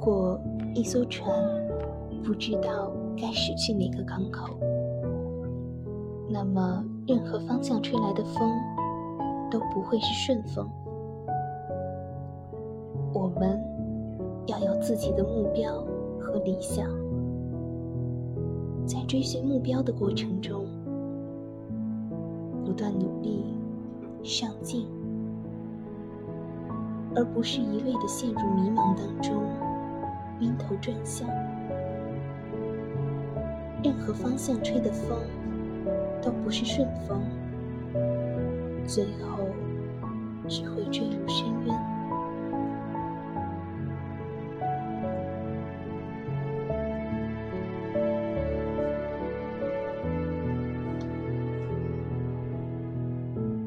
[0.00, 0.40] 如果
[0.74, 1.30] 一艘船
[2.24, 4.56] 不知道该驶去哪个港口，
[6.26, 8.50] 那么任何方向吹来的风
[9.50, 10.66] 都不会是顺风。
[13.12, 13.62] 我们
[14.46, 15.84] 要有自己的目标
[16.18, 16.88] 和理想，
[18.86, 20.64] 在追寻目标的过程中，
[22.64, 23.44] 不断努力
[24.22, 24.86] 上进，
[27.14, 29.29] 而不是一味的陷入迷茫当中，
[30.80, 31.28] 转向。
[33.82, 35.18] 任何方向吹的风
[36.22, 37.22] 都不是顺风，
[38.86, 39.48] 最后
[40.46, 41.49] 只会坠入深渊。